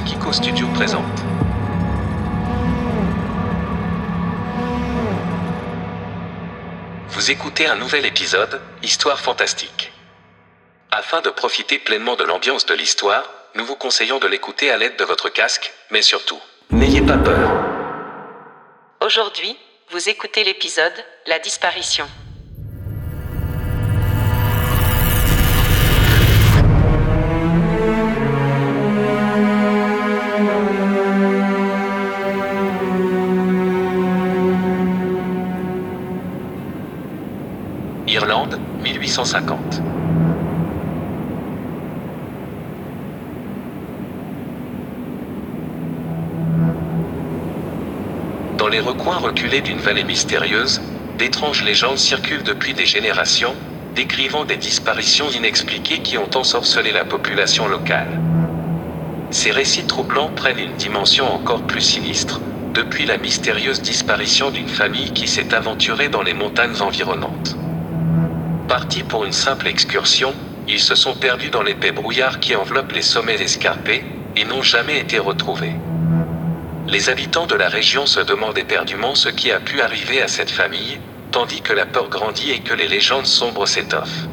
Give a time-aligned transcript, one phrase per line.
[0.00, 1.04] Kiko Studio présente.
[7.08, 9.92] Vous écoutez un nouvel épisode, Histoire fantastique.
[10.90, 14.96] Afin de profiter pleinement de l'ambiance de l'histoire, nous vous conseillons de l'écouter à l'aide
[14.96, 16.40] de votre casque, mais surtout,
[16.70, 17.50] n'ayez pas peur.
[19.00, 19.56] Aujourd'hui,
[19.90, 22.06] vous écoutez l'épisode La disparition.
[38.08, 39.82] Irlande, 1850.
[48.58, 50.80] Dans les recoins reculés d'une vallée mystérieuse,
[51.18, 53.54] d'étranges légendes circulent depuis des générations,
[53.96, 58.20] décrivant des disparitions inexpliquées qui ont ensorcelé la population locale.
[59.32, 62.40] Ces récits troublants prennent une dimension encore plus sinistre,
[62.72, 67.56] depuis la mystérieuse disparition d'une famille qui s'est aventurée dans les montagnes environnantes.
[68.68, 70.34] Partis pour une simple excursion,
[70.66, 74.98] ils se sont perdus dans l'épais brouillard qui enveloppe les sommets escarpés, et n'ont jamais
[74.98, 75.74] été retrouvés.
[76.88, 80.50] Les habitants de la région se demandent éperdument ce qui a pu arriver à cette
[80.50, 80.98] famille,
[81.30, 84.26] tandis que la peur grandit et que les légendes sombres s'étoffent.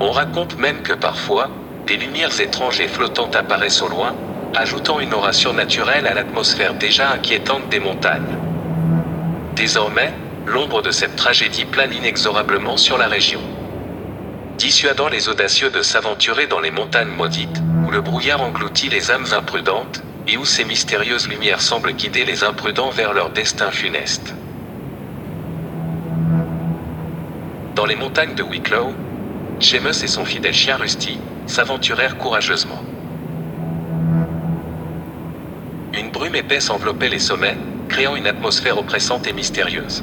[0.00, 1.50] On raconte même que parfois,
[1.86, 4.14] des lumières étranges et flottantes apparaissent au loin,
[4.54, 8.36] ajoutant une aura surnaturelle à l'atmosphère déjà inquiétante des montagnes.
[9.54, 10.12] Désormais,
[10.48, 13.40] l'ombre de cette tragédie plane inexorablement sur la région.
[14.56, 19.26] Dissuadant les audacieux de s'aventurer dans les montagnes maudites, où le brouillard engloutit les âmes
[19.32, 24.34] imprudentes, et où ces mystérieuses lumières semblent guider les imprudents vers leur destin funeste.
[27.74, 28.92] Dans les montagnes de Wicklow,
[29.60, 32.82] Seamus et son fidèle chien Rusty s'aventurèrent courageusement.
[35.94, 37.56] Une brume épaisse enveloppait les sommets,
[37.88, 40.02] créant une atmosphère oppressante et mystérieuse.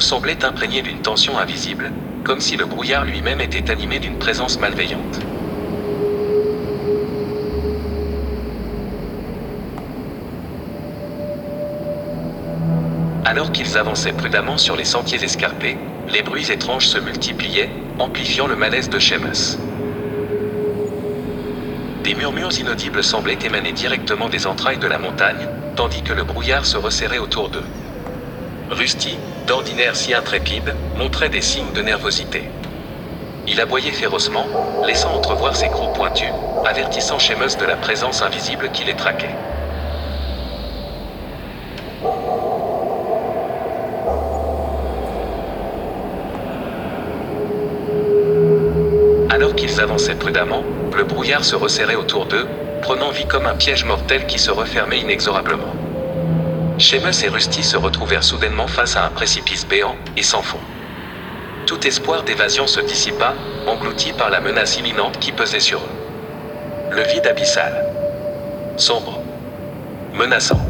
[0.00, 1.90] Semblait imprégné d'une tension invisible,
[2.24, 5.20] comme si le brouillard lui-même était animé d'une présence malveillante.
[13.24, 15.76] Alors qu'ils avançaient prudemment sur les sentiers escarpés,
[16.12, 19.58] les bruits étranges se multipliaient, amplifiant le malaise de Seamus.
[22.04, 26.64] Des murmures inaudibles semblaient émaner directement des entrailles de la montagne, tandis que le brouillard
[26.64, 27.66] se resserrait autour d'eux.
[28.70, 32.44] Rusty, d'ordinaire si intrépide, montrait des signes de nervosité.
[33.46, 34.46] Il aboyait férocement,
[34.86, 36.28] laissant entrevoir ses crocs pointus,
[36.66, 39.34] avertissant Seamus de la présence invisible qui les traquait.
[49.30, 50.62] Alors qu'ils avançaient prudemment,
[50.94, 52.46] le brouillard se resserrait autour d'eux,
[52.82, 55.87] prenant vie comme un piège mortel qui se refermait inexorablement.
[56.78, 60.60] Seamus et Rusty se retrouvèrent soudainement face à un précipice béant, et sans fond.
[61.66, 63.34] Tout espoir d'évasion se dissipa,
[63.66, 66.90] englouti par la menace imminente qui pesait sur eux.
[66.90, 67.84] Le vide abyssal.
[68.76, 69.20] Sombre.
[70.14, 70.67] Menaçant.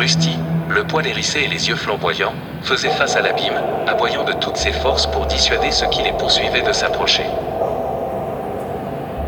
[0.00, 0.38] Rusty,
[0.70, 4.72] le poil hérissé et les yeux flamboyants, faisait face à l'abîme, aboyant de toutes ses
[4.72, 7.26] forces pour dissuader ceux qui les poursuivaient de s'approcher.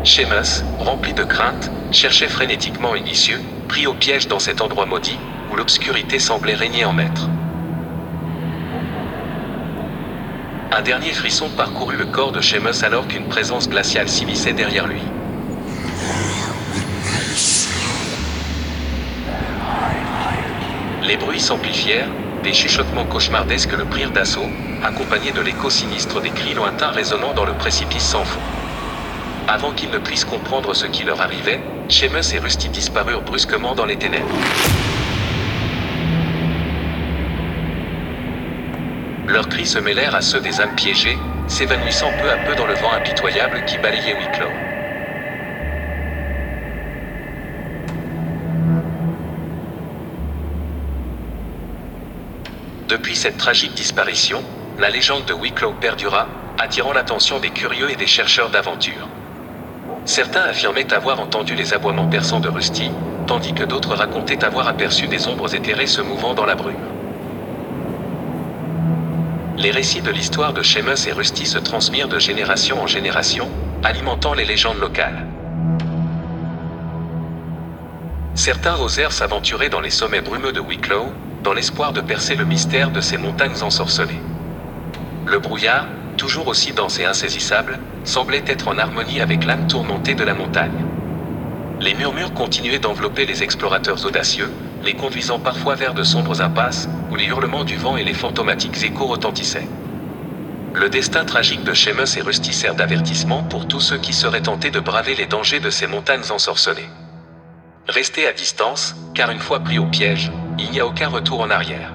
[0.03, 5.19] Seamus, rempli de crainte, cherchait frénétiquement une issue, pris au piège dans cet endroit maudit,
[5.51, 7.29] où l'obscurité semblait régner en maître.
[10.71, 15.03] Un dernier frisson parcourut le corps de Seamus alors qu'une présence glaciale s'immisçait derrière lui.
[21.43, 22.07] S'amplifièrent,
[22.41, 24.49] des chuchotements cauchemardesques le prirent d'assaut,
[24.81, 28.39] accompagnés de l'écho sinistre des cris lointains résonnant dans le précipice sans fond.
[29.47, 31.59] Avant qu'ils ne puissent comprendre ce qui leur arrivait,
[31.89, 34.25] Seamus et Rusty disparurent brusquement dans les ténèbres.
[39.27, 41.17] Leurs cris se mêlèrent à ceux des âmes piégées,
[41.47, 44.72] s'évanouissant peu à peu dans le vent impitoyable qui balayait Wicklow.
[52.93, 54.43] Depuis cette tragique disparition,
[54.77, 56.27] la légende de Wicklow perdura,
[56.59, 59.09] attirant l'attention des curieux et des chercheurs d'aventure.
[60.05, 62.91] Certains affirmaient avoir entendu les aboiements perçants de Rusty,
[63.25, 66.85] tandis que d'autres racontaient avoir aperçu des ombres éthérées se mouvant dans la brume.
[69.57, 73.49] les récits de l'histoire de Seamus et Rusty se transmirent de génération en génération,
[73.83, 75.25] alimentant les légendes locales.
[78.35, 81.11] Certains osèrent s'aventurer dans les sommets brumeux de Wicklow,
[81.43, 84.21] dans l'espoir de percer le mystère de ces montagnes ensorcelées.
[85.25, 85.87] Le brouillard,
[86.17, 90.85] toujours aussi dense et insaisissable, semblait être en harmonie avec l'âme tourmentée de la montagne.
[91.79, 94.51] Les murmures continuaient d'envelopper les explorateurs audacieux,
[94.83, 98.81] les conduisant parfois vers de sombres impasses, où les hurlements du vent et les fantomatiques
[98.83, 99.67] échos retentissaient.
[100.73, 104.71] Le destin tragique de Seamus et Rusty sert d'avertissement pour tous ceux qui seraient tentés
[104.71, 106.89] de braver les dangers de ces montagnes ensorcelées.
[107.87, 111.49] Restez à distance, car une fois pris au piège, il n'y a aucun retour en
[111.49, 111.91] arrière.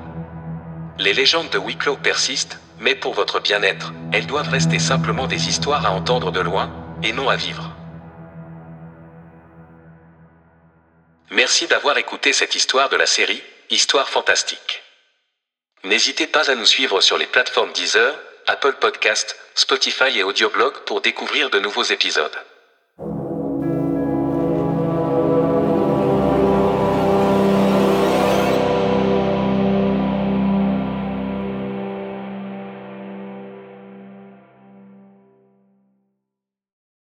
[0.99, 5.87] Les légendes de Wicklow persistent, mais pour votre bien-être, elles doivent rester simplement des histoires
[5.87, 6.72] à entendre de loin,
[7.02, 7.70] et non à vivre.
[11.31, 14.82] Merci d'avoir écouté cette histoire de la série Histoire fantastique.
[15.84, 18.14] N'hésitez pas à nous suivre sur les plateformes Deezer,
[18.46, 22.37] Apple Podcast, Spotify et Audioblog pour découvrir de nouveaux épisodes.